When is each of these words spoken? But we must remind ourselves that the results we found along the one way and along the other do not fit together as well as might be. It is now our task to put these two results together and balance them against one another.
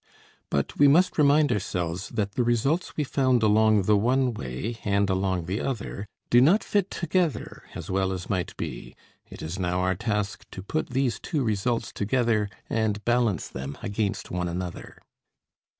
But 0.49 0.79
we 0.79 0.87
must 0.87 1.19
remind 1.19 1.51
ourselves 1.51 2.09
that 2.09 2.31
the 2.31 2.43
results 2.43 2.97
we 2.97 3.03
found 3.03 3.43
along 3.43 3.83
the 3.83 3.95
one 3.95 4.33
way 4.33 4.79
and 4.83 5.07
along 5.07 5.45
the 5.45 5.61
other 5.61 6.07
do 6.31 6.41
not 6.41 6.63
fit 6.63 6.89
together 6.89 7.65
as 7.75 7.91
well 7.91 8.11
as 8.11 8.27
might 8.27 8.57
be. 8.57 8.95
It 9.29 9.43
is 9.43 9.59
now 9.59 9.81
our 9.81 9.93
task 9.93 10.47
to 10.49 10.63
put 10.63 10.89
these 10.89 11.19
two 11.19 11.43
results 11.43 11.91
together 11.93 12.49
and 12.67 13.05
balance 13.05 13.47
them 13.47 13.77
against 13.83 14.31
one 14.31 14.47
another. 14.47 15.03